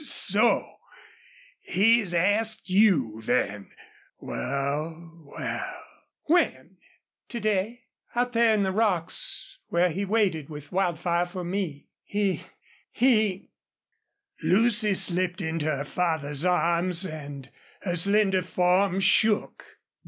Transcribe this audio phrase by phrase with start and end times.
[0.03, 0.77] "...So
[1.59, 3.69] he's asked you, then?
[4.19, 5.83] Wal, wal!
[6.23, 6.77] When?"
[7.29, 7.83] "To day
[8.15, 11.89] out there in the rocks where he waited with Wildfire for me.
[12.03, 12.41] He
[12.89, 13.51] he"
[14.41, 17.51] Lucy slipped into her father's arms, and
[17.83, 19.63] her slender form shook.